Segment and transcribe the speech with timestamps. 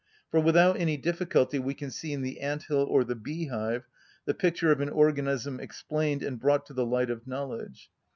[0.31, 3.87] For without any difficulty we can see in the ant‐hill or the beehive
[4.25, 7.91] the picture of an organism explained and brought to the light of knowledge.